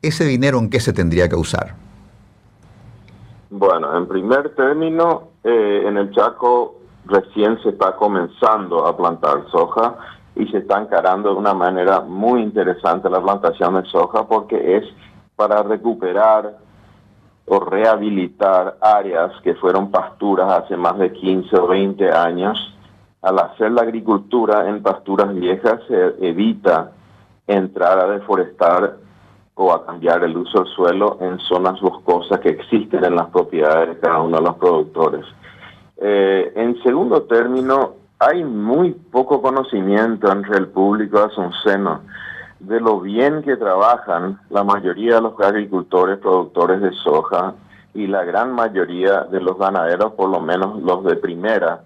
¿ese 0.00 0.24
dinero 0.24 0.58
en 0.60 0.70
qué 0.70 0.80
se 0.80 0.94
tendría 0.94 1.28
que 1.28 1.36
usar? 1.36 1.74
Bueno, 3.50 3.94
en 3.94 4.08
primer 4.08 4.54
término, 4.54 5.24
eh, 5.44 5.82
en 5.86 5.98
el 5.98 6.10
Chaco 6.12 6.76
recién 7.04 7.62
se 7.62 7.68
está 7.68 7.96
comenzando 7.96 8.86
a 8.86 8.96
plantar 8.96 9.44
soja 9.52 9.94
y 10.36 10.46
se 10.48 10.58
está 10.58 10.80
encarando 10.80 11.30
de 11.30 11.36
una 11.36 11.54
manera 11.54 12.00
muy 12.00 12.42
interesante 12.42 13.08
la 13.08 13.22
plantación 13.22 13.74
de 13.74 13.88
soja 13.88 14.26
porque 14.26 14.76
es 14.76 14.84
para 15.36 15.62
recuperar 15.62 16.58
o 17.46 17.60
rehabilitar 17.60 18.78
áreas 18.80 19.32
que 19.42 19.54
fueron 19.54 19.90
pasturas 19.90 20.50
hace 20.50 20.76
más 20.76 20.98
de 20.98 21.12
15 21.12 21.56
o 21.56 21.66
20 21.68 22.10
años. 22.10 22.58
Al 23.22 23.38
hacer 23.38 23.70
la 23.70 23.82
agricultura 23.82 24.68
en 24.68 24.82
pasturas 24.82 25.34
viejas 25.34 25.80
se 25.88 26.14
evita 26.26 26.92
entrar 27.46 27.98
a 27.98 28.08
deforestar 28.08 28.96
o 29.54 29.72
a 29.72 29.86
cambiar 29.86 30.24
el 30.24 30.36
uso 30.36 30.60
del 30.62 30.72
suelo 30.72 31.18
en 31.20 31.38
zonas 31.38 31.80
boscosas 31.80 32.40
que 32.40 32.50
existen 32.50 33.04
en 33.04 33.14
las 33.14 33.28
propiedades 33.28 33.90
de 33.90 33.98
cada 33.98 34.20
uno 34.20 34.38
de 34.38 34.42
los 34.42 34.56
productores. 34.56 35.24
Eh, 35.98 36.52
en 36.56 36.82
segundo 36.82 37.22
término, 37.22 38.03
hay 38.18 38.44
muy 38.44 38.92
poco 38.92 39.42
conocimiento 39.42 40.30
entre 40.30 40.58
el 40.58 40.68
público 40.68 41.18
asunceno 41.18 42.00
de 42.60 42.80
lo 42.80 43.00
bien 43.00 43.42
que 43.42 43.56
trabajan 43.56 44.40
la 44.50 44.64
mayoría 44.64 45.16
de 45.16 45.20
los 45.20 45.40
agricultores 45.40 46.18
productores 46.18 46.80
de 46.80 46.92
soja 46.92 47.54
y 47.92 48.06
la 48.06 48.24
gran 48.24 48.52
mayoría 48.52 49.24
de 49.24 49.40
los 49.40 49.58
ganaderos, 49.58 50.12
por 50.14 50.30
lo 50.30 50.40
menos 50.40 50.82
los 50.82 51.04
de 51.04 51.16
primera, 51.16 51.84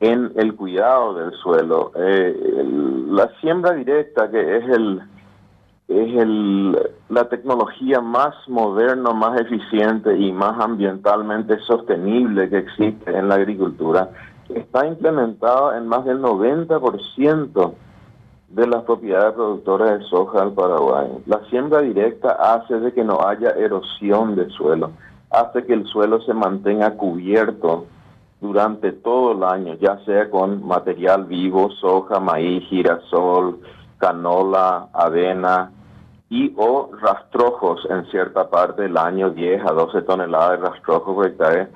en 0.00 0.32
el 0.36 0.54
cuidado 0.54 1.14
del 1.14 1.32
suelo. 1.34 1.92
Eh, 1.94 2.64
la 3.10 3.30
siembra 3.40 3.72
directa, 3.72 4.30
que 4.30 4.56
es 4.56 4.64
el 4.68 5.02
es 5.86 6.16
el, 6.16 6.78
la 7.10 7.28
tecnología 7.28 8.00
más 8.00 8.34
moderna, 8.48 9.12
más 9.12 9.38
eficiente 9.38 10.16
y 10.16 10.32
más 10.32 10.58
ambientalmente 10.58 11.58
sostenible 11.60 12.48
que 12.48 12.58
existe 12.58 13.14
en 13.14 13.28
la 13.28 13.34
agricultura, 13.34 14.08
está 14.54 14.86
implementada 14.86 15.76
en 15.76 15.86
más 15.86 16.04
del 16.04 16.20
90% 16.20 17.74
de 18.48 18.66
las 18.66 18.84
propiedades 18.84 19.34
productoras 19.34 19.98
de 19.98 20.04
soja 20.06 20.44
del 20.44 20.52
Paraguay. 20.52 21.08
La 21.26 21.40
siembra 21.50 21.80
directa 21.80 22.30
hace 22.30 22.78
de 22.78 22.92
que 22.92 23.02
no 23.02 23.20
haya 23.26 23.50
erosión 23.50 24.36
del 24.36 24.50
suelo, 24.52 24.92
hace 25.30 25.64
que 25.64 25.74
el 25.74 25.86
suelo 25.86 26.20
se 26.22 26.34
mantenga 26.34 26.92
cubierto 26.92 27.86
durante 28.40 28.92
todo 28.92 29.32
el 29.32 29.42
año, 29.42 29.74
ya 29.80 29.98
sea 30.04 30.30
con 30.30 30.66
material 30.66 31.24
vivo, 31.24 31.70
soja, 31.80 32.20
maíz, 32.20 32.62
girasol, 32.68 33.58
canola, 33.98 34.88
avena 34.92 35.72
y 36.28 36.52
o 36.56 36.90
rastrojos 37.00 37.86
en 37.90 38.04
cierta 38.10 38.50
parte 38.50 38.82
del 38.82 38.96
año, 38.96 39.30
10 39.30 39.62
a 39.64 39.72
12 39.72 40.02
toneladas 40.02 40.60
de 40.60 40.68
rastrojos 40.68 41.14
por 41.14 41.26
hectárea, 41.26 41.68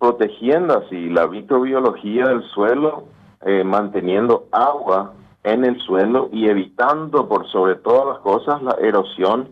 protegiendo 0.00 0.78
así 0.78 1.10
la 1.10 1.28
microbiología 1.28 2.26
del 2.26 2.42
suelo, 2.54 3.04
eh, 3.42 3.62
manteniendo 3.62 4.46
agua 4.50 5.12
en 5.44 5.64
el 5.64 5.78
suelo 5.80 6.30
y 6.32 6.48
evitando 6.48 7.28
por 7.28 7.46
sobre 7.48 7.74
todas 7.76 8.06
las 8.06 8.18
cosas 8.20 8.62
la 8.62 8.76
erosión 8.80 9.48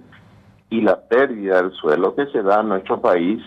y 0.71 0.81
la 0.81 1.01
pérdida 1.01 1.63
del 1.63 1.73
suelo 1.73 2.15
que 2.15 2.27
se 2.27 2.43
da 2.43 2.63
en 2.63 2.71
nuestro 2.71 3.01
país 3.01 3.43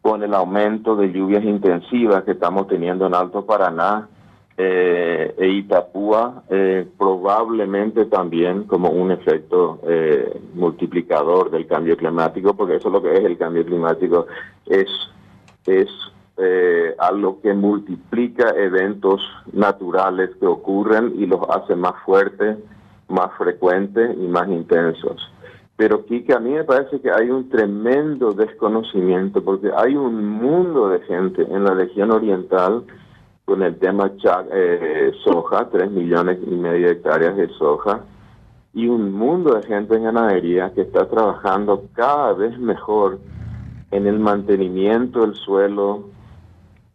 con 0.00 0.24
el 0.24 0.34
aumento 0.34 0.96
de 0.96 1.12
lluvias 1.12 1.44
intensivas 1.44 2.24
que 2.24 2.32
estamos 2.32 2.66
teniendo 2.66 3.06
en 3.06 3.14
Alto 3.14 3.46
Paraná 3.46 4.08
eh, 4.56 5.34
e 5.38 5.46
Itapúa, 5.46 6.42
eh, 6.50 6.88
probablemente 6.98 8.06
también 8.06 8.64
como 8.64 8.90
un 8.90 9.12
efecto 9.12 9.80
multiplicador 10.54 11.52
del 11.52 11.68
cambio 11.68 11.96
climático, 11.96 12.52
porque 12.54 12.76
eso 12.76 12.88
es 12.88 12.94
lo 12.94 13.02
que 13.02 13.12
es 13.12 13.24
el 13.24 13.38
cambio 13.38 13.64
climático, 13.64 14.26
es, 14.66 14.88
es 15.66 15.88
eh, 16.42 16.94
algo 16.98 17.40
que 17.40 17.54
multiplica 17.54 18.50
eventos 18.56 19.22
naturales 19.52 20.30
que 20.40 20.46
ocurren 20.46 21.14
y 21.16 21.26
los 21.26 21.40
hace 21.48 21.76
más 21.76 21.94
fuertes, 22.04 22.58
más 23.08 23.30
frecuentes 23.38 24.16
y 24.18 24.26
más 24.26 24.48
intensos. 24.48 25.30
Pero 25.76 26.04
Kike, 26.04 26.34
a 26.34 26.40
mí 26.40 26.50
me 26.50 26.64
parece 26.64 27.00
que 27.00 27.10
hay 27.10 27.30
un 27.30 27.48
tremendo 27.48 28.32
desconocimiento 28.32 29.42
porque 29.42 29.70
hay 29.76 29.94
un 29.94 30.28
mundo 30.28 30.88
de 30.88 31.00
gente 31.00 31.42
en 31.42 31.64
la 31.64 31.74
región 31.74 32.10
oriental 32.10 32.84
con 33.44 33.62
el 33.62 33.78
tema 33.78 34.10
eh, 34.52 35.12
soja, 35.24 35.68
3 35.70 35.90
millones 35.90 36.38
y 36.46 36.54
medio 36.54 36.86
de 36.86 36.92
hectáreas 36.92 37.36
de 37.36 37.48
soja, 37.50 38.00
y 38.74 38.88
un 38.88 39.12
mundo 39.12 39.54
de 39.54 39.62
gente 39.62 39.96
en 39.96 40.04
ganadería 40.04 40.72
que 40.72 40.82
está 40.82 41.08
trabajando 41.08 41.84
cada 41.94 42.32
vez 42.32 42.58
mejor 42.58 43.18
en 43.90 44.06
el 44.06 44.18
mantenimiento 44.18 45.20
del 45.20 45.34
suelo, 45.34 46.08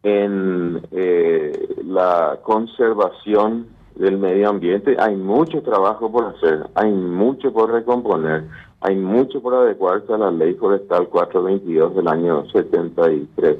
en 0.03 0.81
eh, 0.91 1.75
la 1.85 2.39
conservación 2.43 3.67
del 3.95 4.17
medio 4.17 4.49
ambiente. 4.49 4.95
Hay 4.99 5.15
mucho 5.15 5.61
trabajo 5.61 6.11
por 6.11 6.25
hacer, 6.25 6.67
hay 6.75 6.91
mucho 6.91 7.51
por 7.51 7.71
recomponer, 7.71 8.47
hay 8.81 8.95
mucho 8.95 9.41
por 9.41 9.55
adecuarse 9.55 10.13
a 10.13 10.17
la 10.17 10.31
ley 10.31 10.53
forestal 10.53 11.07
422 11.09 11.95
del 11.95 12.07
año 12.07 12.45
73. 12.51 13.57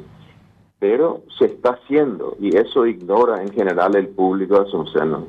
Pero 0.80 1.24
se 1.40 1.46
está 1.46 1.72
haciendo 1.72 2.38
y 2.40 2.56
eso 2.56 2.86
ignora 2.86 3.42
en 3.42 3.52
general 3.52 3.96
el 3.96 4.10
público 4.10 4.62
asunceno. 4.62 5.26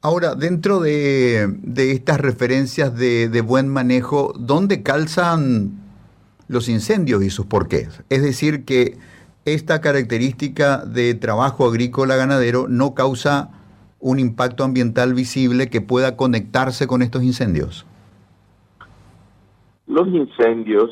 Ahora, 0.00 0.36
dentro 0.36 0.78
de, 0.78 1.48
estas 1.76 2.20
referencias 2.20 2.94
de, 2.94 3.28
de 3.28 3.40
buen 3.40 3.68
manejo, 3.68 4.32
¿dónde 4.38 4.82
calzan 4.84 5.87
los 6.48 6.68
incendios 6.68 7.22
y 7.22 7.30
sus 7.30 7.46
porqués. 7.46 8.02
Es 8.08 8.22
decir, 8.22 8.64
que 8.64 8.96
esta 9.44 9.80
característica 9.80 10.78
de 10.84 11.14
trabajo 11.14 11.66
agrícola 11.66 12.16
ganadero 12.16 12.66
no 12.68 12.94
causa 12.94 13.50
un 14.00 14.18
impacto 14.18 14.64
ambiental 14.64 15.14
visible 15.14 15.68
que 15.68 15.80
pueda 15.80 16.16
conectarse 16.16 16.86
con 16.86 17.02
estos 17.02 17.22
incendios. 17.22 17.86
Los 19.86 20.08
incendios 20.08 20.90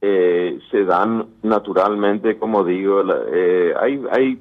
eh, 0.00 0.58
se 0.70 0.84
dan 0.84 1.26
naturalmente, 1.42 2.38
como 2.38 2.64
digo, 2.64 3.02
eh, 3.32 3.74
hay, 4.10 4.40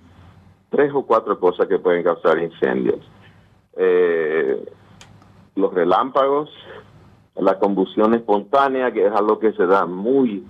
tres 0.70 0.92
o 0.94 1.04
cuatro 1.04 1.40
cosas 1.40 1.68
que 1.68 1.80
pueden 1.80 2.04
causar 2.04 2.38
incendios. 2.42 3.00
Eh, 3.78 4.66
los 5.56 5.74
relámpagos, 5.74 6.50
la 7.36 7.60
combustión 7.60 8.14
espontánea, 8.14 8.92
que 8.92 9.08
es 9.08 9.14
algo 9.14 9.40
que 9.40 9.54
se 9.54 9.66
da 9.66 9.86
muy 9.86 10.46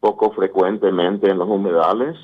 poco 0.00 0.30
frecuentemente 0.32 1.30
en 1.30 1.38
los 1.38 1.48
humedales, 1.48 2.16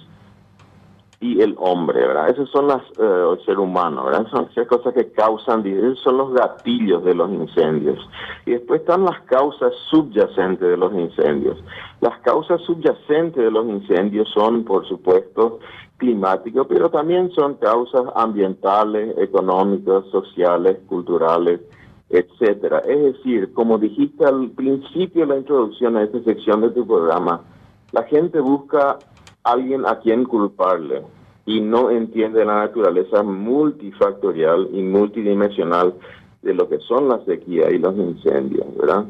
y 1.23 1.43
el 1.43 1.55
hombre, 1.59 2.01
¿verdad? 2.01 2.31
Esos 2.31 2.49
son 2.51 2.67
las, 2.67 2.81
eh, 2.99 3.27
el 3.33 3.45
ser 3.45 3.59
humano, 3.59 4.05
¿verdad? 4.05 4.27
Son 4.31 4.49
esas 4.51 4.67
cosas 4.67 4.95
que 4.95 5.13
causan, 5.13 5.63
son 6.03 6.17
los 6.17 6.33
gatillos 6.33 7.05
de 7.05 7.15
los 7.15 7.31
incendios. 7.31 7.99
Y 8.47 8.53
después 8.53 8.81
están 8.81 9.05
las 9.05 9.21
causas 9.25 9.73
subyacentes 9.91 10.67
de 10.67 10.79
los 10.79 10.95
incendios. 10.95 11.63
Las 12.01 12.19
causas 12.21 12.63
subyacentes 12.63 13.45
de 13.45 13.51
los 13.51 13.67
incendios 13.67 14.31
son, 14.31 14.65
por 14.65 14.89
supuesto, 14.89 15.59
climáticos, 15.99 16.67
pero 16.67 16.89
también 16.89 17.31
son 17.33 17.57
causas 17.57 18.05
ambientales, 18.15 19.15
económicas, 19.19 20.07
sociales, 20.11 20.79
culturales, 20.89 21.61
etcétera. 22.11 22.81
Es 22.81 23.01
decir, 23.15 23.53
como 23.55 23.79
dijiste 23.79 24.25
al 24.25 24.51
principio 24.51 25.23
de 25.23 25.29
la 25.29 25.39
introducción 25.39 25.97
a 25.97 26.03
esta 26.03 26.23
sección 26.25 26.61
de 26.61 26.71
tu 26.71 26.87
programa, 26.87 27.41
la 27.93 28.03
gente 28.05 28.41
busca 28.41 28.99
alguien 29.45 29.87
a 29.87 30.01
quien 30.01 30.25
culparle 30.25 31.03
y 31.47 31.61
no 31.61 31.91
entiende 31.91 32.45
la 32.45 32.67
naturaleza 32.67 33.23
multifactorial 33.23 34.69
y 34.73 34.83
multidimensional 34.83 35.95
de 36.43 36.55
lo 36.55 36.69
que 36.69 36.79
son 36.81 37.09
las 37.09 37.25
sequías 37.25 37.73
y 37.73 37.79
los 37.79 37.97
incendios, 37.97 38.67
¿verdad? 38.77 39.05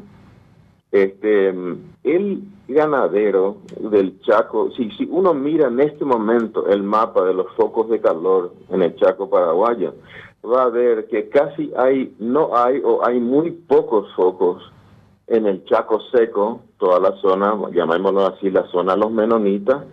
Este, 0.91 1.53
el 2.03 2.43
ganadero 2.67 3.57
del 3.79 4.19
Chaco, 4.21 4.71
si, 4.71 4.91
si 4.91 5.07
uno 5.09 5.33
mira 5.33 5.67
en 5.67 5.79
este 5.79 6.03
momento 6.03 6.67
el 6.67 6.83
mapa 6.83 7.23
de 7.23 7.33
los 7.33 7.47
focos 7.55 7.89
de 7.89 8.01
calor 8.01 8.53
en 8.69 8.81
el 8.81 8.95
Chaco 8.97 9.29
paraguayo, 9.29 9.93
va 10.43 10.63
a 10.63 10.69
ver 10.69 11.07
que 11.07 11.29
casi 11.29 11.71
hay, 11.77 12.15
no 12.19 12.55
hay 12.55 12.81
o 12.83 13.05
hay 13.05 13.19
muy 13.19 13.51
pocos 13.51 14.11
focos 14.15 14.71
en 15.27 15.45
el 15.45 15.63
Chaco 15.65 15.99
seco, 16.11 16.61
toda 16.77 16.99
la 16.99 17.15
zona, 17.21 17.55
llamémoslo 17.71 18.27
así, 18.27 18.49
la 18.49 18.67
zona 18.67 18.95
los 18.95 19.11
menonitas, 19.11 19.83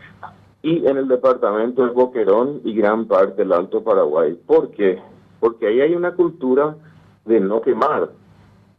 y 0.62 0.84
en 0.86 0.96
el 0.96 1.06
departamento 1.06 1.82
del 1.82 1.92
Boquerón 1.92 2.60
y 2.64 2.74
gran 2.74 3.06
parte 3.06 3.36
del 3.36 3.52
Alto 3.52 3.84
Paraguay. 3.84 4.34
¿Por 4.46 4.70
qué? 4.72 5.00
Porque 5.38 5.68
ahí 5.68 5.80
hay 5.80 5.94
una 5.94 6.12
cultura 6.12 6.76
de 7.24 7.40
no 7.40 7.60
quemar, 7.60 8.10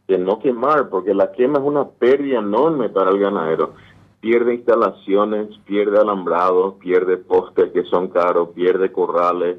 de 0.06 0.18
no 0.18 0.38
quemar, 0.38 0.90
porque 0.90 1.14
la 1.14 1.32
quema 1.32 1.58
es 1.58 1.64
una 1.64 1.88
pérdida 1.88 2.40
enorme 2.40 2.90
para 2.90 3.10
el 3.10 3.18
ganadero. 3.18 3.72
Pierde 4.20 4.56
instalaciones, 4.56 5.56
pierde 5.64 5.98
alambrados, 5.98 6.74
pierde 6.74 7.16
postes 7.16 7.72
que 7.72 7.84
son 7.84 8.08
caros, 8.08 8.50
pierde 8.50 8.92
corrales, 8.92 9.56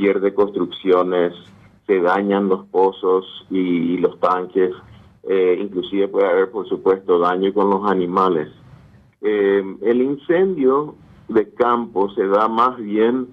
pierde 0.00 0.32
construcciones, 0.32 1.34
se 1.86 2.00
dañan 2.00 2.48
los 2.48 2.64
pozos 2.68 3.26
y 3.50 3.98
los 3.98 4.18
tanques 4.18 4.72
eh, 5.24 5.58
inclusive 5.60 6.08
puede 6.08 6.26
haber, 6.26 6.50
por 6.50 6.66
supuesto, 6.66 7.18
daño 7.18 7.52
con 7.52 7.68
los 7.68 7.90
animales. 7.90 8.48
Eh, 9.20 9.62
el 9.82 10.00
incendio 10.00 10.94
de 11.28 11.52
campo 11.52 12.10
se 12.14 12.26
da 12.26 12.48
más 12.48 12.78
bien 12.78 13.28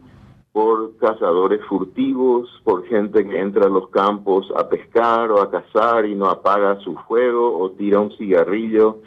por 0.51 0.97
cazadores 0.97 1.61
furtivos, 1.69 2.49
por 2.65 2.85
gente 2.87 3.25
que 3.25 3.39
entra 3.39 3.67
a 3.67 3.69
los 3.69 3.87
campos 3.89 4.51
a 4.57 4.67
pescar 4.67 5.31
o 5.31 5.41
a 5.41 5.49
cazar 5.49 6.05
y 6.05 6.15
no 6.15 6.25
apaga 6.25 6.77
su 6.81 6.95
fuego 7.07 7.57
o 7.57 7.71
tira 7.71 8.01
un 8.01 8.11
cigarrillo. 8.17 8.97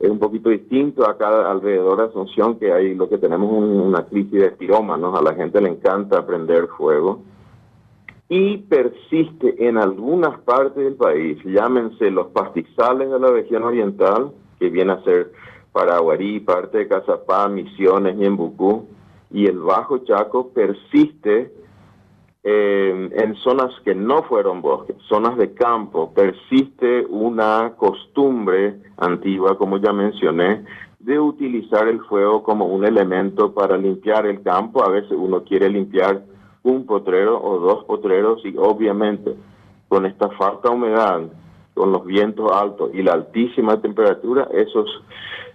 Es 0.00 0.08
un 0.08 0.18
poquito 0.18 0.48
distinto. 0.48 1.08
Acá 1.08 1.50
alrededor 1.50 1.98
de 1.98 2.04
Asunción 2.04 2.58
que 2.58 2.72
hay 2.72 2.94
lo 2.94 3.08
que 3.08 3.18
tenemos 3.18 3.52
una 3.52 4.06
crisis 4.06 4.40
de 4.40 4.50
pirómanos, 4.50 5.16
a 5.16 5.22
la 5.22 5.34
gente 5.34 5.60
le 5.60 5.68
encanta 5.68 6.26
prender 6.26 6.68
fuego. 6.68 7.22
Y 8.28 8.58
persiste 8.58 9.66
en 9.68 9.76
algunas 9.76 10.40
partes 10.40 10.84
del 10.84 10.94
país, 10.94 11.38
llámense 11.44 12.10
los 12.10 12.28
pastizales 12.28 13.10
de 13.10 13.18
la 13.18 13.30
región 13.30 13.64
oriental, 13.64 14.32
que 14.58 14.70
viene 14.70 14.92
a 14.92 15.02
ser 15.02 15.32
Paraguarí, 15.72 16.40
parte 16.40 16.78
de 16.78 16.88
Cazapá, 16.88 17.48
Misiones, 17.48 18.16
Ñembucú, 18.16 18.86
y 19.32 19.46
el 19.46 19.58
Bajo 19.58 19.98
Chaco 19.98 20.48
persiste 20.48 21.52
eh, 22.42 23.10
en 23.12 23.34
zonas 23.36 23.70
que 23.84 23.94
no 23.94 24.22
fueron 24.22 24.62
bosques, 24.62 24.96
zonas 25.08 25.36
de 25.36 25.52
campo, 25.52 26.12
persiste 26.14 27.04
una 27.06 27.74
costumbre 27.76 28.76
antigua, 28.96 29.58
como 29.58 29.76
ya 29.78 29.92
mencioné, 29.92 30.64
de 31.00 31.18
utilizar 31.18 31.88
el 31.88 32.00
fuego 32.00 32.42
como 32.42 32.66
un 32.66 32.84
elemento 32.84 33.52
para 33.52 33.76
limpiar 33.76 34.26
el 34.26 34.42
campo. 34.42 34.84
A 34.84 34.90
veces 34.90 35.12
uno 35.12 35.44
quiere 35.44 35.68
limpiar 35.68 36.22
un 36.62 36.86
potrero 36.86 37.42
o 37.42 37.58
dos 37.58 37.84
potreros 37.84 38.44
y 38.44 38.54
obviamente 38.56 39.34
con 39.88 40.06
esta 40.06 40.28
falta 40.30 40.68
de 40.68 40.74
humedad, 40.74 41.20
con 41.74 41.92
los 41.92 42.04
vientos 42.04 42.50
altos 42.52 42.90
y 42.94 43.02
la 43.02 43.14
altísima 43.14 43.80
temperatura, 43.80 44.48
esos, 44.52 44.88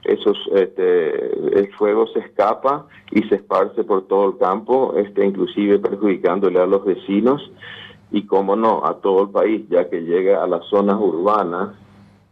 esos, 0.05 0.37
este, 0.53 1.59
el 1.59 1.73
fuego 1.77 2.07
se 2.07 2.19
escapa 2.19 2.87
y 3.11 3.23
se 3.23 3.35
esparce 3.35 3.83
por 3.83 4.07
todo 4.07 4.29
el 4.29 4.37
campo, 4.37 4.93
este, 4.97 5.25
inclusive 5.25 5.79
perjudicándole 5.79 6.59
a 6.59 6.65
los 6.65 6.85
vecinos 6.85 7.51
y, 8.11 8.25
como 8.25 8.55
no, 8.55 8.85
a 8.85 9.01
todo 9.01 9.23
el 9.23 9.29
país, 9.29 9.65
ya 9.69 9.89
que 9.89 10.01
llega 10.01 10.43
a 10.43 10.47
las 10.47 10.65
zonas 10.65 10.97
urbanas 10.99 11.75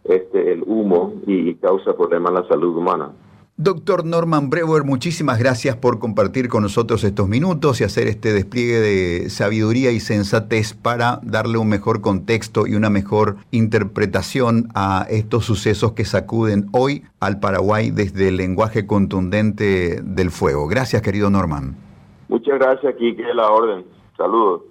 este, 0.04 0.52
el 0.52 0.64
humo 0.66 1.14
y 1.26 1.54
causa 1.56 1.96
problemas 1.96 2.32
a 2.32 2.42
la 2.42 2.48
salud 2.48 2.76
humana. 2.76 3.12
Doctor 3.58 4.04
Norman 4.04 4.50
Brewer, 4.50 4.84
muchísimas 4.84 5.38
gracias 5.38 5.76
por 5.76 6.00
compartir 6.00 6.50
con 6.50 6.64
nosotros 6.64 7.04
estos 7.04 7.30
minutos 7.30 7.80
y 7.80 7.84
hacer 7.84 8.08
este 8.08 8.34
despliegue 8.34 8.80
de 8.80 9.30
sabiduría 9.30 9.92
y 9.92 10.00
sensatez 10.00 10.74
para 10.74 11.20
darle 11.22 11.60
un 11.60 11.70
mejor 11.70 12.02
contexto 12.02 12.66
y 12.66 12.74
una 12.74 12.90
mejor 12.90 13.36
interpretación 13.52 14.70
a 14.74 15.06
estos 15.08 15.46
sucesos 15.46 15.92
que 15.92 16.04
sacuden 16.04 16.66
hoy 16.72 17.04
al 17.20 17.40
Paraguay 17.40 17.92
desde 17.92 18.30
el 18.30 18.38
lenguaje 18.38 18.88
contundente 18.88 20.02
del 20.02 20.32
fuego. 20.32 20.68
Gracias, 20.68 21.04
querido 21.04 21.30
Norman. 21.30 21.76
Muchas 22.30 22.58
gracias, 22.58 22.96
Kike, 22.96 23.36
la 23.36 23.52
orden. 23.52 23.86
Saludos. 24.18 24.64